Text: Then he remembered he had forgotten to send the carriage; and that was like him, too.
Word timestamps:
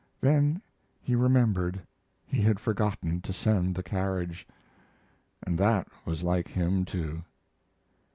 Then 0.19 0.63
he 0.99 1.13
remembered 1.13 1.79
he 2.25 2.41
had 2.41 2.59
forgotten 2.59 3.21
to 3.21 3.31
send 3.31 3.75
the 3.75 3.83
carriage; 3.83 4.47
and 5.43 5.59
that 5.59 5.87
was 6.05 6.23
like 6.23 6.47
him, 6.47 6.85
too. 6.85 7.21